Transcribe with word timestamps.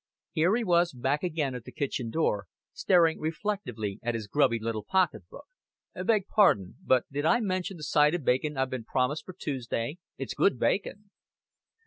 Here 0.31 0.55
he 0.55 0.63
was 0.63 0.93
back 0.93 1.21
again 1.21 1.53
at 1.53 1.63
the 1.63 1.71
kitchen 1.71 2.09
door, 2.09 2.47
staring 2.73 3.19
reflectively 3.19 3.99
at 4.01 4.15
his 4.15 4.25
grubby 4.25 4.57
little 4.57 4.83
pocketbook. 4.83 5.45
"Beg 5.93 6.25
pardon 6.27 6.77
but 6.83 7.05
did 7.11 7.23
I 7.23 7.39
mention 7.39 7.77
the 7.77 7.83
side 7.83 8.15
o' 8.15 8.17
bacon 8.17 8.57
I've 8.57 8.71
been 8.71 8.83
promised 8.83 9.25
for 9.27 9.33
Tuesday. 9.33 9.99
It's 10.17 10.33
good 10.33 10.57
bacon." 10.57 11.11